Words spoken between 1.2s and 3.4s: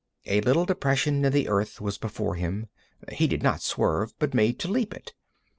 in the earth was before him. He